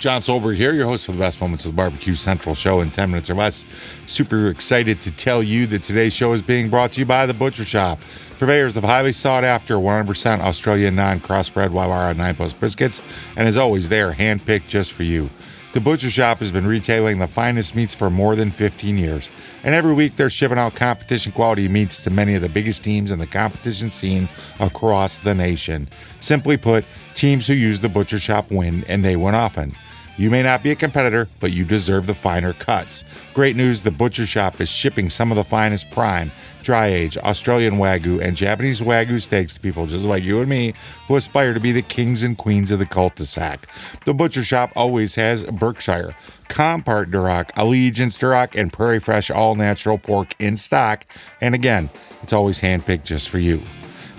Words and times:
Jon 0.00 0.22
Solberg 0.22 0.56
here, 0.56 0.72
your 0.72 0.86
host 0.86 1.04
for 1.04 1.12
the 1.12 1.18
best 1.18 1.42
moments 1.42 1.66
of 1.66 1.72
the 1.72 1.76
Barbecue 1.76 2.14
Central 2.14 2.54
show 2.54 2.80
in 2.80 2.88
10 2.88 3.10
minutes 3.10 3.28
or 3.28 3.34
less. 3.34 3.66
Super 4.06 4.48
excited 4.48 4.98
to 5.02 5.12
tell 5.12 5.42
you 5.42 5.66
that 5.66 5.82
today's 5.82 6.14
show 6.14 6.32
is 6.32 6.40
being 6.40 6.70
brought 6.70 6.92
to 6.92 7.00
you 7.00 7.04
by 7.04 7.26
The 7.26 7.34
Butcher 7.34 7.66
Shop, 7.66 8.00
purveyors 8.38 8.78
of 8.78 8.84
highly 8.84 9.12
sought 9.12 9.44
after 9.44 9.74
100% 9.74 10.40
Australian 10.40 10.94
non 10.96 11.20
crossbred 11.20 11.68
Wylarah 11.68 12.16
9 12.16 12.34
Plus 12.34 12.54
briskets. 12.54 13.02
And 13.36 13.46
as 13.46 13.58
always, 13.58 13.90
they 13.90 14.00
are 14.00 14.14
handpicked 14.14 14.68
just 14.68 14.94
for 14.94 15.02
you. 15.02 15.28
The 15.74 15.82
Butcher 15.82 16.08
Shop 16.08 16.38
has 16.38 16.50
been 16.50 16.66
retailing 16.66 17.18
the 17.18 17.28
finest 17.28 17.76
meats 17.76 17.94
for 17.94 18.08
more 18.08 18.34
than 18.34 18.50
15 18.50 18.96
years, 18.96 19.28
and 19.62 19.74
every 19.74 19.92
week 19.92 20.16
they're 20.16 20.30
shipping 20.30 20.58
out 20.58 20.74
competition 20.74 21.30
quality 21.30 21.68
meats 21.68 22.02
to 22.04 22.10
many 22.10 22.34
of 22.34 22.42
the 22.42 22.48
biggest 22.48 22.82
teams 22.82 23.12
in 23.12 23.18
the 23.18 23.26
competition 23.26 23.90
scene 23.90 24.30
across 24.58 25.18
the 25.18 25.34
nation. 25.34 25.86
Simply 26.20 26.56
put, 26.56 26.86
teams 27.14 27.46
who 27.46 27.52
use 27.52 27.80
the 27.80 27.88
Butcher 27.90 28.18
Shop 28.18 28.50
win, 28.50 28.82
and 28.88 29.04
they 29.04 29.14
win 29.14 29.34
often. 29.34 29.74
You 30.16 30.30
may 30.30 30.42
not 30.42 30.62
be 30.62 30.70
a 30.70 30.76
competitor, 30.76 31.28
but 31.40 31.52
you 31.52 31.64
deserve 31.64 32.06
the 32.06 32.14
finer 32.14 32.52
cuts. 32.52 33.04
Great 33.32 33.56
news 33.56 33.82
the 33.82 33.90
Butcher 33.90 34.26
Shop 34.26 34.60
is 34.60 34.70
shipping 34.70 35.08
some 35.08 35.30
of 35.30 35.36
the 35.36 35.44
finest 35.44 35.90
prime, 35.90 36.30
dry 36.62 36.88
age, 36.88 37.16
Australian 37.16 37.76
Wagyu, 37.76 38.20
and 38.20 38.36
Japanese 38.36 38.82
Wagyu 38.82 39.20
steaks 39.20 39.54
to 39.54 39.60
people 39.60 39.86
just 39.86 40.04
like 40.04 40.22
you 40.22 40.40
and 40.40 40.48
me 40.48 40.74
who 41.08 41.16
aspire 41.16 41.54
to 41.54 41.60
be 41.60 41.72
the 41.72 41.80
kings 41.80 42.22
and 42.22 42.36
queens 42.36 42.70
of 42.70 42.78
the 42.78 42.86
cul 42.86 43.10
de 43.14 43.24
sac. 43.24 43.66
The 44.04 44.12
Butcher 44.12 44.42
Shop 44.42 44.70
always 44.76 45.14
has 45.14 45.44
Berkshire, 45.44 46.12
Compart 46.48 47.10
Duroc, 47.10 47.50
Allegiance 47.56 48.18
Duroc, 48.18 48.54
and 48.60 48.72
Prairie 48.72 49.00
Fresh 49.00 49.30
all 49.30 49.54
natural 49.54 49.96
pork 49.96 50.34
in 50.38 50.56
stock. 50.56 51.06
And 51.40 51.54
again, 51.54 51.88
it's 52.22 52.34
always 52.34 52.60
handpicked 52.60 53.04
just 53.04 53.28
for 53.28 53.38
you. 53.38 53.62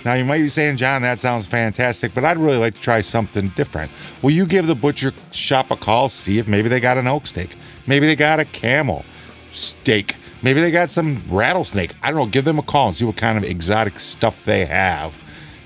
Now, 0.03 0.13
you 0.15 0.25
might 0.25 0.39
be 0.39 0.47
saying, 0.47 0.77
Jon, 0.77 1.03
that 1.03 1.19
sounds 1.19 1.45
fantastic, 1.45 2.13
but 2.13 2.25
I'd 2.25 2.37
really 2.37 2.57
like 2.57 2.73
to 2.75 2.81
try 2.81 3.01
something 3.01 3.49
different. 3.49 3.91
Will 4.23 4.31
you 4.31 4.47
give 4.47 4.67
the 4.67 4.75
butcher 4.75 5.11
shop 5.31 5.69
a 5.69 5.75
call, 5.75 6.09
see 6.09 6.39
if 6.39 6.47
maybe 6.47 6.69
they 6.69 6.79
got 6.79 6.97
an 6.97 7.07
elk 7.07 7.27
steak? 7.27 7.55
Maybe 7.85 8.07
they 8.07 8.15
got 8.15 8.39
a 8.39 8.45
camel 8.45 9.05
steak. 9.51 10.15
Maybe 10.43 10.59
they 10.59 10.71
got 10.71 10.89
some 10.89 11.21
rattlesnake. 11.29 11.93
I 12.01 12.07
don't 12.07 12.17
know. 12.17 12.25
Give 12.25 12.45
them 12.45 12.57
a 12.57 12.63
call 12.63 12.87
and 12.87 12.95
see 12.95 13.05
what 13.05 13.17
kind 13.17 13.37
of 13.37 13.43
exotic 13.43 13.99
stuff 13.99 14.43
they 14.43 14.65
have. 14.65 15.19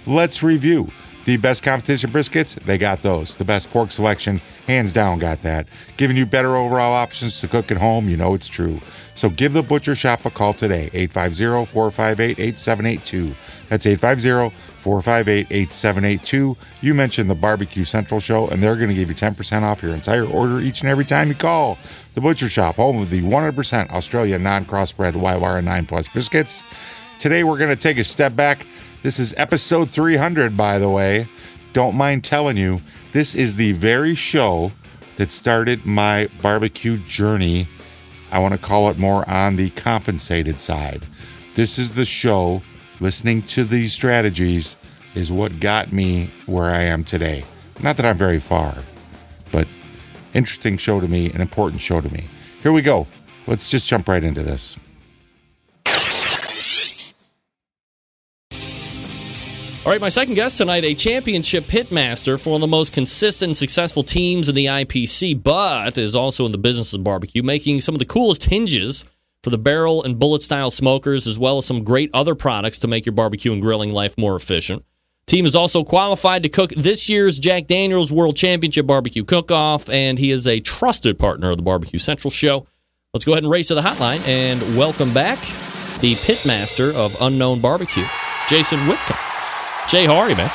Let's 0.05 0.43
review. 0.43 0.91
The 1.25 1.37
best 1.37 1.63
competition 1.63 2.11
briskets, 2.11 2.53
they 2.53 2.77
got 2.77 3.01
those. 3.01 3.35
The 3.35 3.45
best 3.45 3.71
pork 3.71 3.91
selection, 3.91 4.41
hands 4.67 4.93
down, 4.93 5.17
got 5.17 5.39
that. 5.39 5.67
Giving 5.97 6.17
you 6.17 6.27
better 6.27 6.55
overall 6.55 6.93
options 6.93 7.41
to 7.41 7.47
cook 7.47 7.71
at 7.71 7.77
home, 7.77 8.07
you 8.07 8.15
know 8.15 8.35
it's 8.35 8.47
true. 8.47 8.79
So 9.15 9.31
give 9.31 9.53
the 9.53 9.63
butcher 9.63 9.95
shop 9.95 10.23
a 10.25 10.29
call 10.29 10.53
today, 10.53 10.91
850 10.93 11.65
458 11.65 12.37
8782. 12.37 13.35
That's 13.69 13.87
850 13.87 14.55
458 14.77 15.47
8782. 15.49 16.57
You 16.81 16.93
mentioned 16.93 17.27
the 17.27 17.33
Barbecue 17.33 17.85
Central 17.85 18.19
show, 18.19 18.47
and 18.47 18.61
they're 18.61 18.75
going 18.75 18.89
to 18.89 18.93
give 18.93 19.09
you 19.09 19.15
10% 19.15 19.63
off 19.63 19.81
your 19.81 19.95
entire 19.95 20.25
order 20.25 20.59
each 20.59 20.81
and 20.81 20.91
every 20.91 21.05
time 21.05 21.29
you 21.29 21.33
call. 21.33 21.79
The 22.13 22.21
Butcher 22.21 22.49
Shop, 22.49 22.75
home 22.75 22.99
of 22.99 23.09
the 23.09 23.23
100% 23.23 23.89
Australia 23.89 24.37
non 24.37 24.65
crossbred 24.65 25.13
Wylarah 25.13 25.63
9 25.63 25.87
Plus 25.87 26.07
biscuits. 26.07 26.63
Today, 27.17 27.43
we're 27.43 27.57
going 27.57 27.75
to 27.75 27.81
take 27.81 27.97
a 27.97 28.03
step 28.03 28.35
back. 28.35 28.67
This 29.05 29.19
is 29.19 29.35
episode 29.37 29.91
300, 29.91 30.57
by 30.57 30.79
the 30.79 30.89
way. 30.89 31.27
Don't 31.73 31.95
mind 31.95 32.23
telling 32.23 32.57
you, 32.57 32.81
this 33.11 33.35
is 33.35 33.55
the 33.55 33.71
very 33.73 34.15
show 34.15 34.71
that 35.17 35.31
started 35.31 35.85
my 35.85 36.27
barbecue 36.41 36.97
journey. 36.97 37.67
I 38.31 38.39
want 38.39 38.55
to 38.55 38.59
call 38.59 38.89
it 38.89 38.97
more 38.97 39.29
on 39.29 39.57
the 39.57 39.69
compensated 39.69 40.59
side. 40.59 41.03
This 41.53 41.77
is 41.77 41.91
the 41.91 42.03
show 42.03 42.63
listening 42.99 43.43
to 43.43 43.63
these 43.63 43.93
strategies 43.93 44.75
is 45.13 45.31
what 45.31 45.59
got 45.59 45.93
me 45.93 46.31
where 46.47 46.71
I 46.71 46.81
am 46.81 47.03
today. 47.03 47.45
Not 47.83 47.97
that 47.97 48.07
I'm 48.07 48.17
very 48.17 48.39
far, 48.39 48.75
but 49.51 49.67
interesting 50.33 50.77
show 50.77 50.99
to 50.99 51.07
me, 51.07 51.31
an 51.31 51.41
important 51.41 51.79
show 51.79 52.01
to 52.01 52.11
me. 52.11 52.23
Here 52.63 52.71
we 52.71 52.81
go. 52.81 53.05
Let's 53.45 53.69
just 53.69 53.87
jump 53.87 54.07
right 54.07 54.23
into 54.23 54.41
this. 54.41 54.77
All 59.85 59.91
right, 59.91 60.01
my 60.01 60.09
second 60.09 60.33
guest 60.33 60.57
tonight, 60.57 60.83
a 60.83 60.95
championship 60.95 61.65
pitmaster 61.65 62.41
for 62.41 62.49
one 62.49 62.57
of 62.57 62.61
the 62.61 62.67
most 62.75 62.91
consistent 62.91 63.49
and 63.49 63.57
successful 63.57 64.01
teams 64.01 64.49
in 64.49 64.55
the 64.55 64.65
IPC, 64.65 65.43
but 65.43 65.99
is 65.99 66.15
also 66.15 66.47
in 66.47 66.51
the 66.51 66.57
business 66.57 66.95
of 66.95 67.03
barbecue, 67.03 67.43
making 67.43 67.81
some 67.81 67.93
of 67.93 67.99
the 67.99 68.05
coolest 68.05 68.45
hinges 68.45 69.05
for 69.43 69.51
the 69.51 69.59
barrel 69.59 70.03
and 70.03 70.17
bullet 70.17 70.41
style 70.41 70.71
smokers, 70.71 71.27
as 71.27 71.37
well 71.37 71.59
as 71.59 71.67
some 71.67 71.83
great 71.83 72.09
other 72.15 72.33
products 72.33 72.79
to 72.79 72.87
make 72.87 73.05
your 73.05 73.13
barbecue 73.13 73.53
and 73.53 73.61
grilling 73.61 73.91
life 73.91 74.17
more 74.17 74.35
efficient. 74.35 74.83
Team 75.27 75.45
is 75.45 75.55
also 75.55 75.83
qualified 75.83 76.41
to 76.41 76.49
cook 76.49 76.71
this 76.71 77.07
year's 77.07 77.37
Jack 77.37 77.67
Daniels 77.67 78.11
World 78.11 78.35
Championship 78.35 78.87
Barbecue 78.87 79.23
Cook 79.23 79.51
Off, 79.51 79.87
and 79.89 80.17
he 80.17 80.31
is 80.31 80.47
a 80.47 80.61
trusted 80.61 81.19
partner 81.19 81.51
of 81.51 81.57
the 81.57 81.63
Barbecue 81.63 81.99
Central 81.99 82.31
Show. 82.31 82.65
Let's 83.13 83.23
go 83.23 83.33
ahead 83.33 83.43
and 83.43 83.51
race 83.51 83.67
to 83.67 83.75
the 83.75 83.81
hotline 83.81 84.27
and 84.27 84.59
welcome 84.75 85.13
back 85.13 85.37
the 85.99 86.15
pitmaster 86.15 86.91
of 86.91 87.15
Unknown 87.21 87.61
Barbecue, 87.61 88.05
Jason 88.49 88.79
Whitcomb. 88.87 89.34
Jay, 89.87 90.05
how 90.05 90.15
are 90.15 90.29
you, 90.29 90.35
man? 90.35 90.51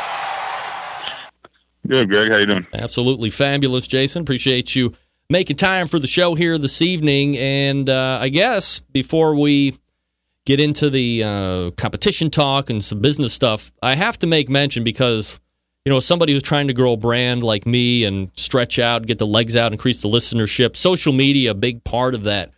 Good, 1.87 2.11
Greg. 2.11 2.33
How 2.33 2.39
you 2.39 2.47
doing? 2.47 2.67
Absolutely 2.75 3.31
fabulous, 3.31 3.87
Jason. 3.87 4.23
Appreciate 4.23 4.75
you 4.75 4.93
making 5.29 5.57
time 5.57 5.87
for 5.87 5.99
the 6.01 6.07
show 6.09 6.35
here 6.35 6.59
this 6.59 6.83
evening. 6.83 7.39
And 7.39 7.89
uh, 7.89 8.19
I 8.21 8.29
guess 8.29 8.81
before 8.81 9.37
we 9.37 9.79
get 10.47 10.59
into 10.59 10.91
the 10.91 11.23
uh, 11.25 11.71
competition 11.77 12.31
talk 12.31 12.71
and 12.71 12.83
some 12.83 13.01
business 13.01 13.33
stuff, 13.33 13.73
I 13.83 13.95
have 13.95 14.19
to 14.19 14.27
make 14.27 14.49
mention 14.49 14.83
because 14.83 15.39
you 15.85 15.91
know 15.93 16.01
somebody 16.01 16.33
who's 16.33 16.43
trying 16.43 16.67
to 16.67 16.75
grow 16.75 16.95
a 16.95 16.97
brand 16.97 17.45
like 17.45 17.67
me 17.67 18.05
and 18.05 18.31
stretch 18.35 18.81
out, 18.81 19.07
get 19.07 19.19
the 19.19 19.27
legs 19.27 19.57
out, 19.57 19.71
increase 19.71 20.03
the 20.03 20.09
listenership. 20.09 20.77
Social 20.77 21.13
media, 21.13 21.53
a 21.53 21.55
big 21.55 21.85
part 21.85 22.15
of 22.15 22.25
that. 22.25 22.53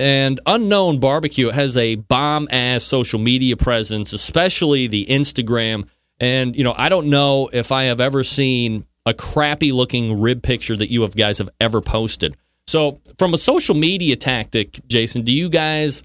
And 0.00 0.40
Unknown 0.46 0.98
Barbecue 1.00 1.50
has 1.50 1.76
a 1.76 1.96
bomb 1.96 2.48
ass 2.50 2.84
social 2.84 3.18
media 3.18 3.56
presence, 3.56 4.12
especially 4.12 4.88
the 4.88 5.06
Instagram. 5.06 5.88
And 6.20 6.56
you 6.56 6.64
know, 6.64 6.74
I 6.76 6.88
don't 6.88 7.08
know 7.08 7.48
if 7.52 7.72
I 7.72 7.84
have 7.84 8.00
ever 8.00 8.22
seen 8.22 8.84
a 9.06 9.14
crappy 9.14 9.72
looking 9.72 10.20
rib 10.20 10.42
picture 10.42 10.76
that 10.76 10.90
you 10.90 11.02
have 11.02 11.16
guys 11.16 11.38
have 11.38 11.50
ever 11.60 11.80
posted. 11.80 12.36
So, 12.66 13.00
from 13.18 13.32
a 13.32 13.38
social 13.38 13.74
media 13.74 14.16
tactic, 14.16 14.78
Jason, 14.88 15.22
do 15.22 15.32
you 15.32 15.48
guys 15.48 16.02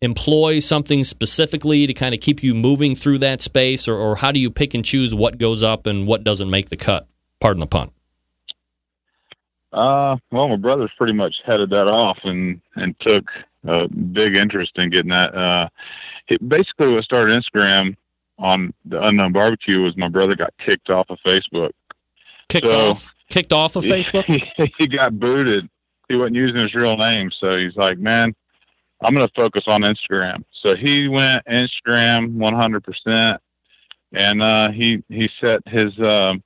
employ 0.00 0.60
something 0.60 1.02
specifically 1.02 1.86
to 1.86 1.94
kind 1.94 2.14
of 2.14 2.20
keep 2.20 2.42
you 2.42 2.54
moving 2.54 2.94
through 2.94 3.18
that 3.18 3.42
space, 3.42 3.88
or, 3.88 3.96
or 3.96 4.16
how 4.16 4.30
do 4.30 4.38
you 4.38 4.50
pick 4.50 4.74
and 4.74 4.84
choose 4.84 5.14
what 5.14 5.38
goes 5.38 5.62
up 5.62 5.86
and 5.86 6.06
what 6.06 6.22
doesn't 6.22 6.50
make 6.50 6.68
the 6.68 6.76
cut? 6.76 7.08
Pardon 7.40 7.60
the 7.60 7.66
pun. 7.66 7.90
Uh, 9.72 10.16
well, 10.30 10.48
my 10.48 10.56
brother's 10.56 10.92
pretty 10.96 11.14
much 11.14 11.34
headed 11.44 11.70
that 11.70 11.88
off 11.88 12.18
and 12.24 12.60
and 12.76 12.94
took 13.00 13.24
a 13.66 13.88
big 13.88 14.36
interest 14.36 14.72
in 14.76 14.90
getting 14.90 15.10
that. 15.10 15.34
Uh, 15.34 15.68
basically 16.46 16.94
what 16.94 17.04
started 17.04 17.38
Instagram 17.38 17.96
on 18.38 18.72
the 18.84 19.00
unknown 19.02 19.32
barbecue 19.32 19.80
was 19.82 19.96
my 19.96 20.08
brother 20.08 20.34
got 20.36 20.52
kicked 20.64 20.90
off 20.90 21.06
of 21.10 21.18
Facebook. 21.26 21.70
Kicked 22.48 22.66
So- 22.66 22.90
off, 22.90 23.08
kicked 23.28 23.52
off 23.52 23.76
of 23.76 23.84
Facebook. 23.84 24.24
He, 24.56 24.72
he 24.78 24.86
got 24.86 25.18
booted. 25.18 25.68
He 26.08 26.16
wasn't 26.16 26.36
using 26.36 26.56
his 26.62 26.74
real 26.74 26.96
name, 26.96 27.30
so 27.38 27.56
he's 27.58 27.76
like, 27.76 27.98
"Man, 27.98 28.34
I'm 29.04 29.14
going 29.14 29.26
to 29.26 29.32
focus 29.36 29.62
on 29.68 29.82
Instagram." 29.82 30.42
So 30.64 30.74
he 30.74 31.06
went 31.08 31.44
Instagram 31.46 32.36
100%, 32.36 33.38
and 34.14 34.42
uh, 34.42 34.70
he 34.72 35.02
he 35.10 35.28
set 35.44 35.60
his 35.66 35.92
um, 36.00 36.42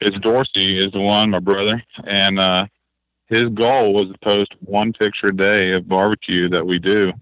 his 0.00 0.10
Dorsey 0.20 0.78
is 0.78 0.90
the 0.92 1.00
one, 1.00 1.30
my 1.30 1.38
brother, 1.38 1.80
and 2.04 2.40
uh, 2.40 2.66
his 3.28 3.44
goal 3.44 3.94
was 3.94 4.10
to 4.12 4.18
post 4.28 4.52
one 4.60 4.92
picture 4.92 5.28
a 5.28 5.36
day 5.36 5.72
of 5.72 5.86
barbecue 5.86 6.48
that 6.48 6.66
we 6.66 6.80
do, 6.80 7.12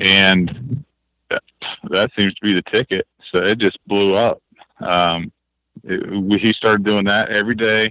and 0.00 0.79
that, 1.90 2.10
seems 2.18 2.34
to 2.34 2.46
be 2.46 2.54
the 2.54 2.62
ticket. 2.72 3.06
So 3.32 3.42
it 3.42 3.58
just 3.58 3.78
blew 3.86 4.14
up. 4.14 4.42
Um, 4.80 5.32
it, 5.84 6.10
we, 6.10 6.38
he 6.38 6.52
started 6.52 6.84
doing 6.84 7.04
that 7.06 7.36
every 7.36 7.54
day, 7.54 7.90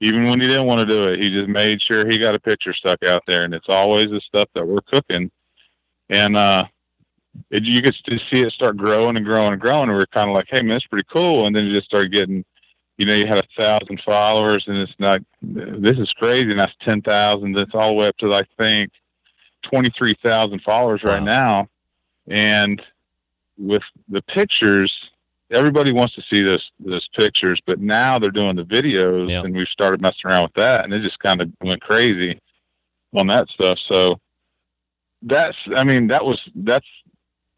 even 0.00 0.24
when 0.24 0.40
he 0.40 0.46
didn't 0.46 0.66
want 0.66 0.80
to 0.80 0.86
do 0.86 1.04
it. 1.04 1.20
He 1.20 1.30
just 1.30 1.48
made 1.48 1.80
sure 1.82 2.06
he 2.06 2.18
got 2.18 2.36
a 2.36 2.40
picture 2.40 2.74
stuck 2.74 3.02
out 3.06 3.22
there, 3.26 3.44
and 3.44 3.54
it's 3.54 3.66
always 3.68 4.06
the 4.06 4.20
stuff 4.20 4.48
that 4.54 4.66
we're 4.66 4.80
cooking. 4.82 5.30
And 6.08 6.36
uh, 6.36 6.64
it, 7.50 7.64
you 7.64 7.82
could 7.82 7.94
see 8.06 8.40
it 8.40 8.52
start 8.52 8.76
growing 8.76 9.16
and 9.16 9.24
growing 9.24 9.52
and 9.52 9.60
growing. 9.60 9.88
And 9.88 9.94
we're 9.94 10.06
kind 10.06 10.30
of 10.30 10.36
like, 10.36 10.46
"Hey, 10.50 10.62
man, 10.62 10.76
that's 10.76 10.86
pretty 10.86 11.06
cool." 11.12 11.46
And 11.46 11.54
then 11.54 11.64
you 11.66 11.74
just 11.74 11.88
started 11.88 12.12
getting, 12.12 12.44
you 12.98 13.06
know, 13.06 13.14
you 13.14 13.26
had 13.26 13.38
a 13.38 13.60
thousand 13.60 14.00
followers, 14.06 14.64
and 14.68 14.78
it's 14.78 14.92
not. 14.98 15.20
This 15.42 15.98
is 15.98 16.12
crazy. 16.18 16.50
And 16.50 16.60
that's 16.60 16.74
ten 16.84 17.02
thousand. 17.02 17.54
That's 17.54 17.72
all 17.74 17.88
the 17.88 17.94
way 17.94 18.08
up 18.08 18.16
to 18.18 18.32
I 18.32 18.42
think 18.62 18.90
twenty 19.62 19.90
three 19.98 20.14
thousand 20.24 20.62
followers 20.62 21.02
right 21.02 21.22
now, 21.22 21.68
and 22.28 22.80
with 23.58 23.82
the 24.08 24.22
pictures, 24.22 24.92
everybody 25.52 25.92
wants 25.92 26.14
to 26.14 26.22
see 26.30 26.42
those 26.42 26.64
those 26.80 27.06
pictures, 27.18 27.60
but 27.66 27.78
now 27.80 28.18
they're 28.18 28.30
doing 28.30 28.56
the 28.56 28.64
videos, 28.64 29.30
Yeah. 29.30 29.42
and 29.42 29.54
we've 29.56 29.66
started 29.68 30.00
messing 30.00 30.20
around 30.26 30.44
with 30.44 30.54
that, 30.54 30.84
and 30.84 30.92
it 30.92 31.02
just 31.02 31.18
kind 31.20 31.40
of 31.40 31.48
went 31.62 31.80
crazy 31.82 32.38
on 33.16 33.28
that 33.28 33.48
stuff. 33.48 33.78
So 33.90 34.20
that's, 35.22 35.56
I 35.76 35.84
mean, 35.84 36.08
that 36.08 36.24
was 36.24 36.40
that's 36.54 36.86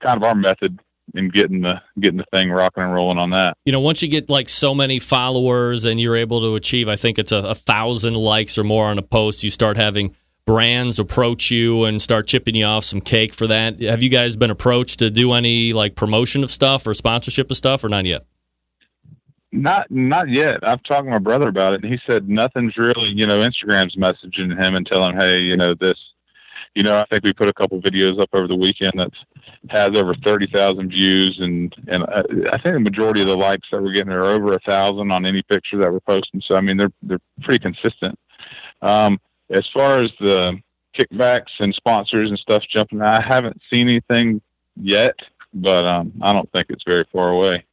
kind 0.01 0.17
of 0.17 0.23
our 0.23 0.35
method 0.35 0.79
in 1.15 1.31
getting 1.31 1.63
the 1.63 1.75
getting 1.99 2.19
the 2.19 2.25
thing 2.35 2.51
rocking 2.51 2.83
and 2.83 2.93
rolling 2.95 3.19
on 3.19 3.31
that. 3.31 3.57
you 3.65 3.73
know, 3.73 3.81
once 3.81 4.03
you 4.03 4.09
get 4.09 4.29
like 4.29 4.49
so 4.49 4.75
many 4.75 4.99
followers 4.99 5.87
and 5.87 5.99
you're 5.99 6.17
able 6.17 6.41
to 6.41 6.55
achieve, 6.55 6.89
I 6.89 6.97
think 6.97 7.19
it's 7.19 7.33
a, 7.33 7.39
a 7.39 7.55
thousand 7.55 8.15
likes 8.15 8.59
or 8.59 8.65
more 8.65 8.87
on 8.87 8.99
a 8.99 9.03
post, 9.03 9.43
you 9.43 9.51
start 9.51 9.77
having 9.79 10.15
brands 10.49 10.99
approach 10.99 11.51
you 11.51 11.85
and 11.85 12.01
start 12.01 12.27
chipping 12.27 12.55
you 12.55 12.65
off 12.65 12.83
some 12.83 13.03
cake 13.03 13.35
for 13.35 13.47
that. 13.47 13.83
Have 13.83 14.03
you 14.03 14.09
guys 14.09 14.35
been 14.35 14.49
approached 14.49 14.99
to 15.01 15.11
do 15.11 15.35
any 15.35 15.75
like 15.75 15.95
promotion 15.95 16.43
of 16.43 16.51
stuff 16.51 16.87
or 16.87 16.95
sponsorship 16.95 17.51
of 17.51 17.57
stuff 17.59 17.85
or 17.85 17.91
not 17.91 18.07
yet? 18.07 18.25
Not 19.53 19.91
not 19.91 20.31
yet. 20.31 20.67
I've 20.67 20.83
talked 20.85 21.05
to 21.05 21.11
my 21.11 21.19
brother 21.19 21.49
about 21.49 21.75
it, 21.75 21.85
and 21.85 21.93
he 21.93 22.01
said 22.09 22.31
nothing's 22.31 22.79
really. 22.79 23.09
You 23.09 23.27
know, 23.27 23.47
Instagram's 23.47 23.95
messaging 23.97 24.59
him 24.59 24.75
and 24.75 24.87
telling 24.87 25.13
him, 25.13 25.21
hey, 25.21 25.39
you 25.39 25.55
know 25.55 25.75
this. 25.79 25.97
You 26.75 26.83
know, 26.83 26.97
I 26.97 27.05
think 27.11 27.25
we 27.25 27.35
put 27.35 27.51
a 27.51 27.53
couple 27.53 27.79
videos 27.83 28.19
up 28.19 28.31
over 28.33 28.49
the 28.49 28.57
weekend 28.57 28.93
that 28.95 29.11
has 29.69 29.91
over 29.99 30.15
thirty 30.25 30.47
thousand 30.55 30.89
views, 30.89 31.39
and 31.43 31.75
and 31.89 32.05
I, 32.05 32.21
I 32.55 32.59
think 32.63 32.73
the 32.73 32.81
majority 32.81 33.21
of 33.21 33.27
the 33.27 33.37
likes 33.37 33.69
that 33.71 33.83
we're 33.83 33.93
getting 33.93 34.13
are 34.13 34.25
over 34.25 34.55
a 34.55 34.61
thousand 34.67 35.11
on 35.11 35.27
any 35.27 35.43
picture 35.43 35.77
that 35.77 35.93
we're 35.93 36.01
posting. 36.01 36.41
So 36.41 36.57
I 36.57 36.63
mean, 36.63 36.79
they're 36.79 36.93
they're 37.03 37.21
pretty 37.43 37.59
consistent. 37.59 38.19
Um, 38.81 39.19
as 39.51 39.67
far 39.73 40.03
as 40.03 40.11
the 40.21 40.59
kickbacks 40.99 41.51
and 41.61 41.75
sponsors 41.75 42.31
and 42.31 42.39
stuff 42.39 42.63
jumping, 42.71 43.03
I 43.03 43.23
haven't 43.23 43.61
seen 43.71 43.89
anything 43.89 44.41
yet, 44.77 45.15
but 45.55 45.85
um, 45.85 46.13
I 46.23 46.33
don't 46.33 46.51
think 46.53 46.67
it's 46.71 46.85
very 46.87 47.05
far 47.13 47.31
away. 47.31 47.65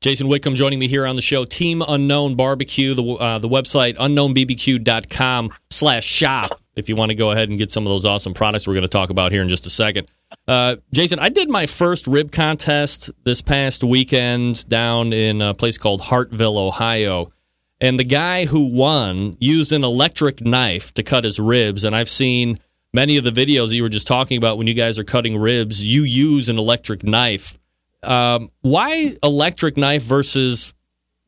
Jason 0.00 0.28
Whitcomb 0.28 0.54
joining 0.54 0.78
me 0.78 0.88
here 0.88 1.06
on 1.06 1.16
the 1.16 1.22
show. 1.22 1.44
Team 1.44 1.82
Unknown 1.86 2.36
Barbecue, 2.36 2.94
the 2.94 3.02
uh, 3.02 3.38
the 3.38 3.48
website 3.48 3.96
unknownbbq.com 3.96 5.52
slash 5.70 6.04
shop 6.04 6.60
if 6.76 6.90
you 6.90 6.94
want 6.94 7.08
to 7.08 7.14
go 7.14 7.30
ahead 7.30 7.48
and 7.48 7.58
get 7.58 7.70
some 7.70 7.84
of 7.84 7.88
those 7.88 8.04
awesome 8.04 8.34
products 8.34 8.68
we're 8.68 8.74
going 8.74 8.82
to 8.82 8.88
talk 8.88 9.10
about 9.10 9.32
here 9.32 9.42
in 9.42 9.48
just 9.48 9.66
a 9.66 9.70
second. 9.70 10.06
Uh, 10.46 10.76
Jason, 10.92 11.18
I 11.18 11.30
did 11.30 11.48
my 11.48 11.66
first 11.66 12.06
rib 12.06 12.30
contest 12.30 13.10
this 13.24 13.40
past 13.40 13.82
weekend 13.82 14.68
down 14.68 15.12
in 15.12 15.40
a 15.40 15.54
place 15.54 15.78
called 15.78 16.02
Hartville, 16.02 16.58
Ohio. 16.58 17.32
And 17.80 17.98
the 17.98 18.04
guy 18.04 18.46
who 18.46 18.72
won 18.72 19.36
used 19.38 19.72
an 19.72 19.84
electric 19.84 20.40
knife 20.40 20.94
to 20.94 21.02
cut 21.02 21.24
his 21.24 21.38
ribs. 21.38 21.84
And 21.84 21.94
I've 21.94 22.08
seen 22.08 22.58
many 22.94 23.16
of 23.16 23.24
the 23.24 23.30
videos 23.30 23.72
you 23.72 23.82
were 23.82 23.88
just 23.88 24.06
talking 24.06 24.38
about 24.38 24.56
when 24.56 24.66
you 24.66 24.74
guys 24.74 24.98
are 24.98 25.04
cutting 25.04 25.36
ribs, 25.36 25.86
you 25.86 26.02
use 26.02 26.48
an 26.48 26.58
electric 26.58 27.04
knife 27.04 27.58
um, 28.06 28.50
why 28.62 29.16
electric 29.22 29.76
knife 29.76 30.02
versus 30.02 30.72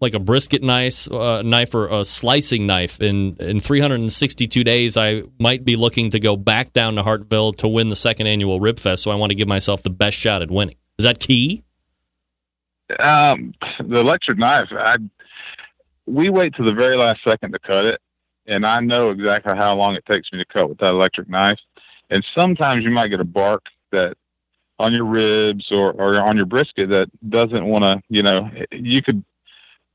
like 0.00 0.14
a 0.14 0.20
brisket 0.20 0.62
knife, 0.62 1.10
uh, 1.10 1.42
knife 1.42 1.74
or 1.74 1.88
a 1.88 2.04
slicing 2.04 2.66
knife? 2.66 3.00
In 3.00 3.36
in 3.40 3.58
362 3.58 4.64
days, 4.64 4.96
I 4.96 5.24
might 5.38 5.64
be 5.64 5.76
looking 5.76 6.10
to 6.10 6.20
go 6.20 6.36
back 6.36 6.72
down 6.72 6.94
to 6.94 7.02
Hartville 7.02 7.56
to 7.56 7.68
win 7.68 7.88
the 7.88 7.96
second 7.96 8.26
annual 8.26 8.60
Rib 8.60 8.78
Fest. 8.78 9.02
So 9.02 9.10
I 9.10 9.16
want 9.16 9.30
to 9.30 9.36
give 9.36 9.48
myself 9.48 9.82
the 9.82 9.90
best 9.90 10.16
shot 10.16 10.42
at 10.42 10.50
winning. 10.50 10.76
Is 10.98 11.04
that 11.04 11.18
key? 11.18 11.64
Um, 13.00 13.52
the 13.80 14.00
electric 14.00 14.38
knife, 14.38 14.68
I 14.70 14.96
we 16.08 16.28
wait 16.31 16.55
to 16.56 16.64
the 16.64 16.72
very 16.72 16.96
last 16.96 17.20
second 17.26 17.52
to 17.52 17.58
cut 17.58 17.84
it, 17.84 18.00
and 18.46 18.64
I 18.64 18.81
know 18.81 19.10
exactly 19.10 19.55
how 19.56 19.76
long 19.76 19.94
it 19.94 20.05
takes 20.10 20.32
me 20.32 20.38
to 20.38 20.44
cut 20.46 20.69
with 20.69 20.78
that 20.78 20.90
electric 20.90 21.28
knife. 21.28 21.58
And 22.10 22.25
sometimes 22.37 22.84
you 22.84 22.90
might 22.90 23.08
get 23.08 23.20
a 23.20 23.25
bark 23.25 23.62
that 23.93 24.16
on 24.78 24.94
your 24.94 25.05
ribs 25.05 25.66
or, 25.70 25.93
or 25.93 26.22
on 26.22 26.37
your 26.37 26.46
brisket 26.46 26.90
that 26.90 27.08
doesn't 27.28 27.64
want 27.64 27.84
to, 27.84 28.00
you 28.08 28.22
know, 28.22 28.49
you 28.72 29.02
could. 29.02 29.25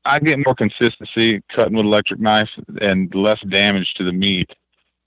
I 0.06 0.18
get 0.18 0.38
more 0.44 0.54
consistency 0.54 1.42
cutting 1.56 1.76
with 1.76 1.86
electric 1.86 2.20
knife 2.20 2.50
and 2.82 3.12
less 3.14 3.40
damage 3.48 3.94
to 3.94 4.04
the 4.04 4.12
meat 4.12 4.50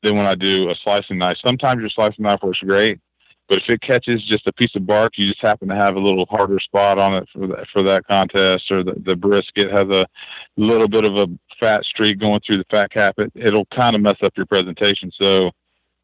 than 0.02 0.18
when 0.18 0.26
I 0.26 0.34
do 0.34 0.72
a 0.72 0.76
slicing 0.84 1.20
knife. 1.20 1.38
Sometimes 1.46 1.82
your 1.82 1.92
slicing 1.92 2.24
knife 2.24 2.40
works 2.42 2.60
great, 2.60 3.00
but 3.50 3.60
if 3.60 3.64
it 3.70 3.82
catches 3.82 4.24
just 4.26 4.48
a 4.48 4.54
piece 4.54 4.76
of 4.76 4.86
bark, 4.86 5.14
you 5.18 5.28
just 5.28 5.42
happen 5.42 5.70
to 5.70 5.76
have 5.76 5.96
a 5.96 6.00
little 6.00 6.26
harder 6.30 6.60
spot 6.60 7.00
on 7.00 7.16
it 7.16 7.28
for 7.34 7.48
that, 7.48 7.66
for 7.72 7.84
that 7.84 8.08
contest, 8.08 8.70
or 8.72 8.84
the, 8.84 8.94
the 9.06 9.16
brisket 9.16 9.72
has 9.72 9.86
a 9.92 10.06
little 10.58 10.88
bit 10.88 11.06
of 11.06 11.16
a 11.16 11.28
fat 11.60 11.84
streak 11.86 12.20
going 12.20 12.40
through 12.46 12.58
the 12.58 12.66
fat 12.70 12.92
cap, 12.92 13.16
it, 13.18 13.32
it'll 13.36 13.66
kind 13.66 13.96
of 13.96 14.02
mess 14.02 14.18
up 14.24 14.34
your 14.36 14.46
presentation. 14.46 15.12
So, 15.22 15.52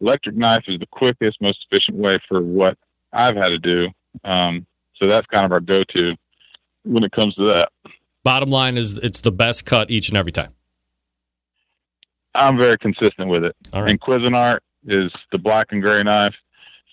electric 0.02 0.36
knife 0.36 0.64
is 0.68 0.80
the 0.80 0.88
quickest, 0.88 1.42
most 1.42 1.66
efficient 1.70 1.98
way 1.98 2.20
for 2.28 2.42
what 2.42 2.78
I've 3.12 3.36
had 3.36 3.50
to 3.50 3.60
do. 3.60 3.90
Um, 4.24 4.66
so 5.02 5.08
that's 5.08 5.28
kind 5.28 5.46
of 5.46 5.52
our 5.52 5.60
go-to 5.60 6.16
when 6.84 7.04
it 7.04 7.12
comes 7.12 7.36
to 7.36 7.46
that. 7.48 7.70
Bottom 8.24 8.50
line 8.50 8.78
is 8.78 8.98
it's 8.98 9.20
the 9.20 9.32
best 9.32 9.66
cut 9.66 9.92
each 9.92 10.10
and 10.10 10.18
every 10.18 10.32
time. 10.32 10.54
I'm 12.36 12.58
very 12.58 12.78
consistent 12.78 13.30
with 13.30 13.44
it. 13.44 13.56
All 13.74 13.84
right. 13.84 13.92
And 13.92 14.02
Cuisinart 14.02 14.60
is 14.88 15.12
the 15.32 15.38
black 15.38 15.68
and 15.72 15.84
gray 15.84 16.02
knife, 16.04 16.34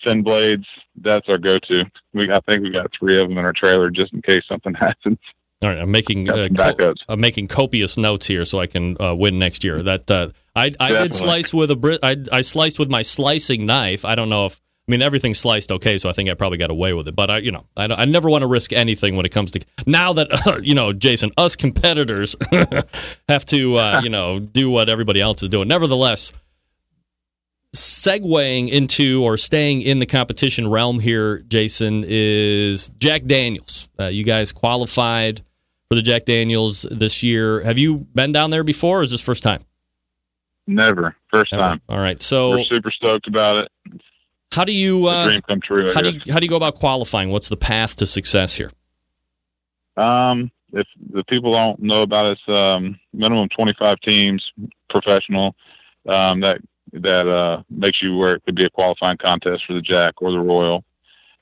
thin 0.05 0.23
blades. 0.23 0.65
That's 0.95 1.27
our 1.29 1.37
go-to. 1.37 1.83
We, 2.13 2.29
I 2.31 2.39
think 2.49 2.63
we 2.63 2.71
got 2.71 2.91
three 2.97 3.19
of 3.19 3.27
them 3.27 3.37
in 3.37 3.45
our 3.45 3.53
trailer 3.53 3.89
just 3.89 4.13
in 4.13 4.21
case 4.21 4.43
something 4.47 4.73
happens. 4.79 5.17
All 5.63 5.69
right, 5.69 5.79
I'm 5.79 5.91
making 5.91 6.27
uh, 6.27 6.47
co-. 6.57 6.93
I'm 7.07 7.21
making 7.21 7.47
copious 7.47 7.95
notes 7.95 8.25
here 8.25 8.45
so 8.45 8.59
I 8.59 8.65
can 8.65 8.99
uh, 8.99 9.13
win 9.13 9.37
next 9.37 9.63
year. 9.63 9.83
That 9.83 10.09
uh, 10.09 10.29
I 10.55 10.71
I 10.79 10.89
did 10.89 11.13
slice 11.13 11.53
with 11.53 11.69
a 11.69 11.75
bri- 11.75 11.99
I, 12.01 12.17
I 12.31 12.41
sliced 12.41 12.79
with 12.79 12.89
my 12.89 13.03
slicing 13.03 13.67
knife. 13.67 14.03
I 14.03 14.15
don't 14.15 14.29
know 14.29 14.47
if 14.47 14.59
I 14.87 14.91
mean 14.91 15.03
everything 15.03 15.35
sliced 15.35 15.71
okay, 15.71 15.99
so 15.99 16.09
I 16.09 16.13
think 16.13 16.31
I 16.31 16.33
probably 16.33 16.57
got 16.57 16.71
away 16.71 16.93
with 16.93 17.07
it. 17.07 17.15
But 17.15 17.29
I 17.29 17.37
you 17.37 17.51
know 17.51 17.67
I, 17.77 17.87
I 17.95 18.05
never 18.05 18.27
want 18.27 18.41
to 18.41 18.47
risk 18.47 18.73
anything 18.73 19.15
when 19.15 19.27
it 19.27 19.31
comes 19.31 19.51
to 19.51 19.63
now 19.85 20.13
that 20.13 20.61
you 20.63 20.73
know 20.73 20.93
Jason 20.93 21.29
us 21.37 21.55
competitors 21.55 22.35
have 23.29 23.45
to 23.45 23.75
uh, 23.77 24.01
you 24.03 24.09
know 24.09 24.39
do 24.39 24.71
what 24.71 24.89
everybody 24.89 25.21
else 25.21 25.43
is 25.43 25.49
doing. 25.49 25.67
Nevertheless, 25.67 26.33
segueing 27.73 28.69
into 28.69 29.23
or 29.23 29.37
staying 29.37 29.81
in 29.81 29.99
the 29.99 30.05
competition 30.05 30.69
realm 30.69 30.99
here, 30.99 31.39
Jason, 31.47 32.03
is 32.07 32.89
Jack 32.89 33.25
Daniels. 33.25 33.89
Uh, 33.99 34.07
you 34.07 34.23
guys 34.23 34.51
qualified 34.51 35.41
for 35.89 35.95
the 35.95 36.01
Jack 36.01 36.25
Daniels 36.25 36.83
this 36.91 37.23
year. 37.23 37.61
Have 37.61 37.77
you 37.77 38.07
been 38.13 38.31
down 38.31 38.49
there 38.51 38.63
before, 38.63 38.99
or 38.99 39.01
is 39.03 39.11
this 39.11 39.21
first 39.21 39.43
time? 39.43 39.63
Never. 40.67 41.15
First 41.33 41.51
time. 41.51 41.81
All 41.89 41.99
right. 41.99 42.21
So, 42.21 42.51
We're 42.51 42.63
super 42.65 42.91
stoked 42.91 43.27
about 43.27 43.65
it. 43.65 44.01
how 44.53 44.63
do 44.63 44.73
you 44.73 45.07
uh, 45.07 45.25
dream 45.25 45.41
come 45.41 45.61
true. 45.61 45.93
How 45.93 46.01
do 46.01 46.11
you 46.11 46.21
how 46.31 46.39
do 46.39 46.45
you 46.45 46.49
go 46.49 46.57
about 46.57 46.75
qualifying? 46.75 47.29
What's 47.29 47.49
the 47.49 47.57
path 47.57 47.95
to 47.97 48.05
success 48.05 48.55
here? 48.55 48.71
Um, 49.97 50.51
if 50.73 50.87
the 51.11 51.23
people 51.25 51.51
don't 51.51 51.79
know 51.81 52.01
about 52.03 52.37
us, 52.37 52.55
um, 52.55 52.97
minimum 53.13 53.49
25 53.49 53.95
teams, 54.07 54.43
professional, 54.89 55.55
um, 56.07 56.41
that, 56.41 56.59
that, 56.93 57.27
uh, 57.27 57.63
makes 57.69 58.01
you 58.01 58.17
where 58.17 58.35
it 58.35 58.43
could 58.45 58.55
be 58.55 58.65
a 58.65 58.69
qualifying 58.69 59.17
contest 59.17 59.63
for 59.65 59.73
the 59.73 59.81
Jack 59.81 60.21
or 60.21 60.31
the 60.31 60.39
Royal. 60.39 60.83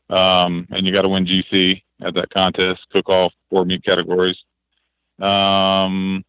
Um, 0.10 0.68
and 0.72 0.86
you 0.86 0.92
got 0.92 1.04
to 1.04 1.10
win 1.10 1.26
GC 1.26 1.82
at 2.02 2.16
that 2.16 2.34
contest, 2.36 2.82
cook 2.94 3.10
off 3.10 3.34
four 3.50 3.66
meat 3.66 3.84
categories. 3.84 4.38
Um, 5.22 6.24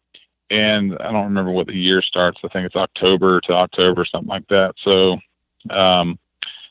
and 0.49 0.97
I 0.99 1.11
don't 1.11 1.25
remember 1.25 1.51
what 1.51 1.67
the 1.67 1.73
year 1.73 2.01
starts. 2.01 2.39
I 2.43 2.49
think 2.49 2.65
it's 2.65 2.75
October 2.75 3.39
to 3.41 3.53
October, 3.53 4.05
something 4.05 4.27
like 4.27 4.47
that. 4.49 4.73
So, 4.85 5.17
um, 5.69 6.19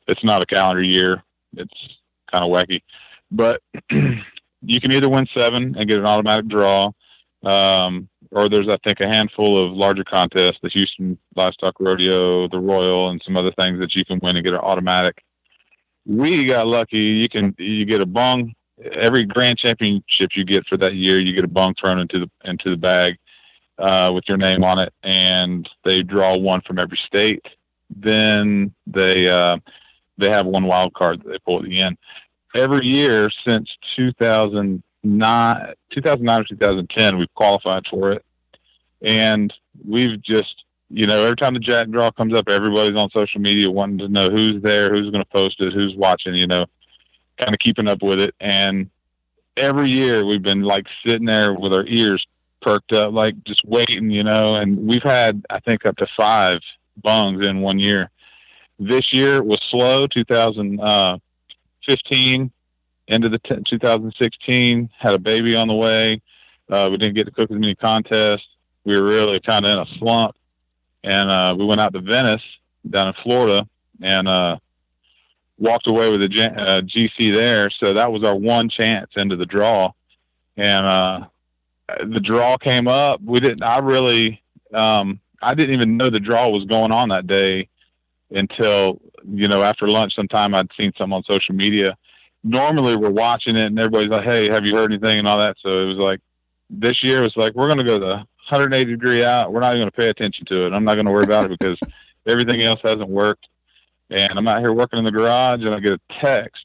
it's 0.07 0.23
not 0.25 0.43
a 0.43 0.47
calendar 0.47 0.83
year. 0.83 1.23
It's 1.57 1.99
kind 2.31 2.45
of 2.45 2.51
wacky, 2.51 2.83
but 3.31 3.63
you 3.91 4.81
can 4.81 4.93
either 4.93 5.09
win 5.09 5.27
seven 5.37 5.75
and 5.77 5.89
get 5.89 5.99
an 5.99 6.07
automatic 6.07 6.49
draw, 6.49 6.91
um, 7.45 8.09
or 8.31 8.49
there's 8.49 8.69
I 8.69 8.77
think 8.87 9.01
a 9.01 9.09
handful 9.09 9.63
of 9.63 9.73
larger 9.73 10.05
contests, 10.05 10.59
the 10.63 10.69
Houston 10.71 11.19
Livestock 11.37 11.75
Rodeo, 11.81 12.49
the 12.49 12.59
Royal, 12.59 13.11
and 13.11 13.21
some 13.25 13.37
other 13.37 13.53
things 13.53 13.79
that 13.81 13.95
you 13.95 14.05
can 14.05 14.21
win 14.23 14.37
and 14.37 14.45
get 14.45 14.55
an 14.55 14.61
automatic. 14.61 15.23
We 16.07 16.47
got 16.47 16.67
lucky. 16.67 16.99
You 16.99 17.29
can 17.29 17.55
you 17.59 17.85
get 17.85 18.01
a 18.01 18.07
bung 18.07 18.55
every 18.93 19.25
grand 19.25 19.59
championship 19.59 20.31
you 20.35 20.45
get 20.45 20.67
for 20.67 20.77
that 20.79 20.95
year. 20.95 21.21
You 21.21 21.35
get 21.35 21.45
a 21.45 21.49
bung 21.49 21.75
thrown 21.81 21.99
into 21.99 22.21
the 22.21 22.31
into 22.49 22.71
the 22.71 22.77
bag 22.77 23.19
uh, 23.79 24.11
with 24.15 24.25
your 24.29 24.39
name 24.39 24.65
on 24.65 24.81
it, 24.81 24.93
and 25.03 25.69
they 25.85 26.01
draw 26.01 26.37
one 26.37 26.63
from 26.67 26.79
every 26.79 26.99
state. 27.07 27.45
Then 27.91 28.75
they 28.87 29.29
uh, 29.29 29.59
they 30.19 30.31
have 30.31 30.47
one 30.47 30.65
wild 30.65 30.95
card 30.95 31.23
that 31.23 31.31
they 31.31 31.39
pull 31.45 31.59
at 31.59 31.65
the 31.65 31.81
end 31.81 31.99
every 32.57 32.87
year 32.87 33.31
since 33.47 33.69
2009, 35.03 35.75
2009 35.93 36.41
or 36.41 36.45
2010, 36.45 37.19
we've 37.19 37.35
qualified 37.35 37.85
for 37.91 38.13
it. 38.13 38.25
And 39.03 39.53
we've 39.87 40.23
just, 40.23 40.65
you 40.91 41.07
know, 41.07 41.25
every 41.25 41.37
time 41.37 41.55
the 41.55 41.61
Jack 41.61 41.89
Draw 41.91 42.11
comes 42.13 42.35
up, 42.35 42.49
everybody's 42.49 43.01
on 43.01 43.11
social 43.11 43.41
media 43.41 43.71
wanting 43.71 43.99
to 43.99 44.09
know 44.09 44.29
who's 44.29 44.63
there, 44.63 44.91
who's 44.91 45.11
going 45.11 45.25
to 45.25 45.31
post 45.31 45.61
it, 45.61 45.73
who's 45.73 45.95
watching, 45.97 46.35
you 46.35 46.47
know, 46.47 46.67
kind 47.39 47.55
of 47.55 47.61
keeping 47.61 47.89
up 47.89 48.03
with 48.03 48.21
it. 48.21 48.35
And 48.41 48.91
every 49.57 49.89
year 49.89 50.25
we've 50.25 50.43
been 50.43 50.63
like 50.63 50.87
sitting 51.07 51.27
there 51.27 51.55
with 51.55 51.73
our 51.73 51.87
ears 51.87 52.27
perked 52.61 52.93
up, 52.93 53.13
like 53.15 53.43
just 53.45 53.65
waiting, 53.65 54.11
you 54.11 54.23
know, 54.23 54.57
and 54.57 54.87
we've 54.87 55.03
had, 55.03 55.43
I 55.49 55.61
think, 55.61 55.87
up 55.87 55.97
to 55.97 56.07
five 56.17 56.61
bungs 57.03 57.43
in 57.43 57.61
one 57.61 57.79
year 57.79 58.11
this 58.81 59.13
year 59.13 59.43
was 59.43 59.61
slow. 59.71 60.07
2015 60.07 60.81
uh, 60.81 62.49
into 63.11 63.29
the 63.29 63.39
t- 63.41 63.63
2016 63.69 64.89
had 64.99 65.15
a 65.15 65.19
baby 65.19 65.57
on 65.57 65.69
the 65.69 65.75
way. 65.75 66.23
Uh, 66.71 66.89
we 66.91 66.97
didn't 66.97 67.17
get 67.17 67.25
to 67.25 67.33
cook 67.33 67.51
as 67.51 67.59
many 67.59 67.75
contests. 67.75 68.47
We 68.85 68.99
were 68.99 69.07
really 69.07 69.41
kind 69.41 69.67
of 69.67 69.73
in 69.73 69.79
a 69.81 69.99
slump, 69.99 70.37
and 71.03 71.31
uh, 71.31 71.55
we 71.59 71.67
went 71.67 71.81
out 71.81 71.93
to 71.93 72.01
Venice 72.01 72.43
down 72.89 73.09
in 73.09 73.15
Florida 73.23 73.69
and 74.01 74.29
uh, 74.29 74.57
walked 75.59 75.91
away 75.91 76.11
with 76.11 76.23
a 76.23 76.29
G- 76.29 76.43
uh, 76.43 76.81
GC 76.81 77.33
there. 77.33 77.69
So 77.83 77.93
that 77.93 78.11
was 78.11 78.23
our 78.23 78.37
one 78.37 78.69
chance 78.69 79.11
into 79.17 79.37
the 79.37 79.45
draw, 79.45 79.93
and 80.57 80.87
uh, 80.87 81.21
the 82.07 82.21
draw 82.21 82.57
came 82.57 82.87
up. 82.87 83.21
We 83.23 83.41
didn't. 83.41 83.63
I 83.63 83.79
really. 83.79 84.43
Um, 84.73 85.21
I 85.43 85.55
didn't 85.55 85.75
even 85.75 85.97
know 85.97 86.11
the 86.11 86.21
draw 86.21 86.49
was 86.49 86.65
going 86.65 86.93
on 86.93 87.09
that 87.09 87.27
day 87.27 87.69
until 88.31 89.01
you 89.29 89.49
know 89.49 89.63
after 89.63 89.89
lunch. 89.89 90.15
Sometime 90.15 90.55
I'd 90.55 90.71
seen 90.79 90.93
some 90.97 91.13
on 91.13 91.25
social 91.25 91.57
media. 91.57 91.97
Normally 92.43 92.97
we're 92.97 93.11
watching 93.11 93.57
it 93.57 93.67
and 93.67 93.79
everybody's 93.79 94.11
like, 94.11 94.25
"Hey, 94.25 94.51
have 94.51 94.65
you 94.65 94.75
heard 94.75 94.93
anything?" 94.93 95.19
and 95.19 95.29
all 95.29 95.41
that. 95.41 95.57
So 95.63 95.83
it 95.83 95.87
was 95.87 95.99
like 95.99 96.21
this 96.71 97.03
year 97.03 97.21
was 97.21 97.37
like 97.37 97.55
we're 97.55 97.67
going 97.67 97.79
to 97.79 97.85
go 97.85 97.99
the 97.99 98.25
180 98.51 98.91
degree 98.91 99.25
out. 99.25 99.53
We're 99.53 99.61
not 99.61 99.77
even 99.77 99.83
going 99.83 99.91
to 99.91 99.97
pay 99.97 100.09
attention 100.09 100.45
to 100.47 100.67
it. 100.67 100.73
I'm 100.73 100.85
not 100.85 100.95
going 100.95 101.07
to 101.07 101.13
worry 101.13 101.25
about 101.25 101.51
it 101.51 101.59
because 101.59 101.79
everything 102.29 102.63
else 102.63 102.81
hasn't 102.83 103.09
worked. 103.09 103.47
And 104.11 104.31
I'm 104.37 104.49
out 104.49 104.59
here 104.59 104.73
working 104.73 104.99
in 104.99 105.05
the 105.05 105.13
garage, 105.13 105.61
and 105.61 105.75
I 105.75 105.79
get 105.79 105.93
a 105.93 106.01
text 106.21 106.65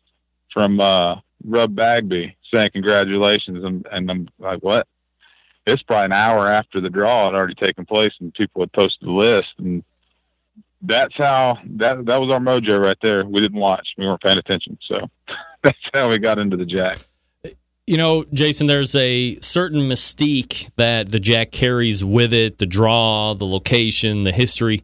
from 0.52 0.80
uh, 0.80 1.18
Rub 1.44 1.76
Bagby 1.76 2.36
saying 2.52 2.70
congratulations, 2.74 3.64
and, 3.64 3.86
and 3.92 4.10
I'm 4.10 4.28
like, 4.40 4.60
what? 4.60 4.88
It's 5.68 5.84
probably 5.84 6.06
an 6.06 6.14
hour 6.14 6.48
after 6.48 6.82
the 6.82 6.90
draw 6.90 7.26
had 7.26 7.36
already 7.36 7.56
taken 7.56 7.86
place, 7.86 8.14
and 8.20 8.34
people 8.34 8.62
had 8.62 8.74
posted 8.74 9.08
the 9.08 9.12
list, 9.12 9.54
and 9.58 9.84
that's 10.82 11.16
how 11.18 11.58
that 11.78 12.06
that 12.06 12.22
was 12.22 12.32
our 12.32 12.40
mojo 12.40 12.80
right 12.80 12.98
there. 13.02 13.26
We 13.26 13.42
didn't 13.42 13.60
watch, 13.60 13.88
we 13.98 14.06
weren't 14.06 14.22
paying 14.22 14.38
attention, 14.38 14.78
so 14.88 15.10
that's 15.66 15.78
how 15.94 16.10
we 16.10 16.18
got 16.20 16.40
into 16.40 16.56
the 16.56 16.66
jack. 16.66 17.00
You 17.88 17.98
know, 17.98 18.26
Jason, 18.34 18.66
there's 18.66 18.96
a 18.96 19.36
certain 19.42 19.82
mystique 19.82 20.72
that 20.76 21.12
the 21.12 21.20
Jack 21.20 21.52
carries 21.52 22.04
with 22.04 22.34
it 22.34 22.58
the 22.58 22.66
draw, 22.66 23.36
the 23.36 23.46
location, 23.46 24.24
the 24.24 24.32
history. 24.32 24.82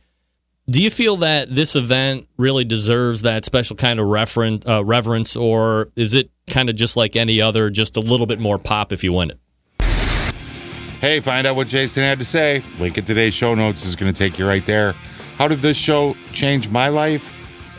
Do 0.67 0.81
you 0.81 0.91
feel 0.91 1.17
that 1.17 1.50
this 1.50 1.75
event 1.75 2.27
really 2.38 2.63
deserves 2.63 3.23
that 3.23 3.43
special 3.43 3.75
kind 3.75 4.00
of 4.00 4.05
referen- 4.05 4.67
uh, 4.69 4.85
reverence, 4.85 5.35
or 5.35 5.89
is 5.95 6.13
it 6.13 6.29
kind 6.45 6.69
of 6.69 6.75
just 6.75 6.95
like 6.95 7.15
any 7.15 7.41
other, 7.41 7.71
just 7.71 7.97
a 7.97 8.01
little 8.01 8.27
bit 8.27 8.39
more 8.39 8.59
pop 8.59 8.93
if 8.93 9.03
you 9.03 9.13
win 9.13 9.31
it? 9.31 9.39
Hey, 11.00 11.19
find 11.19 11.47
out 11.47 11.55
what 11.55 11.65
Jason 11.67 12.03
had 12.03 12.19
to 12.19 12.25
say. 12.25 12.61
Link 12.77 13.00
in 13.00 13.05
today's 13.05 13.33
show 13.33 13.55
notes 13.55 13.83
is 13.83 13.95
going 13.95 14.13
to 14.13 14.17
take 14.17 14.38
you 14.38 14.47
right 14.47 14.63
there. 14.67 14.91
How 15.38 15.47
did 15.47 15.59
this 15.59 15.77
show 15.77 16.15
change 16.31 16.69
my 16.69 16.89
life? 16.89 17.33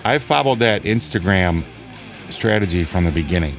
I 0.04 0.18
followed 0.18 0.58
that 0.58 0.82
Instagram 0.82 1.62
strategy 2.32 2.84
from 2.84 3.04
the 3.04 3.12
beginning. 3.12 3.54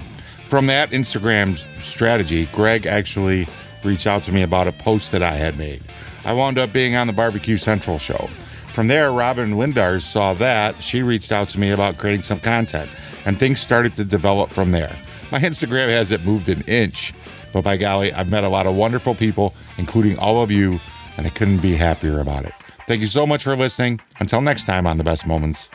From 0.47 0.67
that 0.67 0.89
Instagram 0.91 1.57
strategy, 1.81 2.47
Greg 2.47 2.85
actually 2.85 3.47
reached 3.83 4.07
out 4.07 4.23
to 4.23 4.31
me 4.31 4.43
about 4.43 4.67
a 4.67 4.71
post 4.71 5.11
that 5.11 5.23
I 5.23 5.33
had 5.33 5.57
made. 5.57 5.81
I 6.25 6.33
wound 6.33 6.57
up 6.57 6.71
being 6.71 6.95
on 6.95 7.07
the 7.07 7.13
Barbecue 7.13 7.57
Central 7.57 7.99
show. 7.99 8.27
From 8.73 8.87
there, 8.87 9.11
Robyn 9.11 9.53
Lindars 9.53 10.01
saw 10.01 10.33
that. 10.35 10.83
She 10.83 11.03
reached 11.03 11.31
out 11.31 11.49
to 11.49 11.59
me 11.59 11.71
about 11.71 11.97
creating 11.97 12.23
some 12.23 12.39
content, 12.39 12.89
and 13.25 13.37
things 13.37 13.61
started 13.61 13.95
to 13.95 14.03
develop 14.03 14.51
from 14.51 14.71
there. 14.71 14.95
My 15.31 15.39
Instagram 15.41 15.89
hasn't 15.89 16.25
moved 16.25 16.49
an 16.49 16.61
inch, 16.67 17.13
but 17.51 17.63
by 17.63 17.77
golly, 17.77 18.11
I've 18.13 18.29
met 18.31 18.43
a 18.43 18.49
lot 18.49 18.65
of 18.65 18.75
wonderful 18.75 19.15
people, 19.15 19.53
including 19.77 20.17
all 20.17 20.41
of 20.41 20.51
you, 20.51 20.79
and 21.17 21.27
I 21.27 21.29
couldn't 21.29 21.61
be 21.61 21.75
happier 21.75 22.19
about 22.19 22.45
it. 22.45 22.53
Thank 22.87 23.01
you 23.01 23.07
so 23.07 23.25
much 23.25 23.43
for 23.43 23.55
listening. 23.55 24.01
Until 24.19 24.41
next 24.41 24.65
time 24.65 24.87
on 24.87 24.97
The 24.97 25.03
Best 25.03 25.25
Moments, 25.27 25.69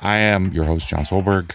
I 0.00 0.16
am 0.16 0.52
your 0.52 0.64
host, 0.64 0.88
Jon 0.88 1.04
Solberg. 1.04 1.54